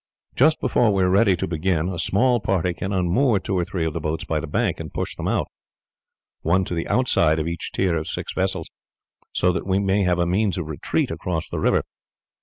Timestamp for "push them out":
4.91-5.45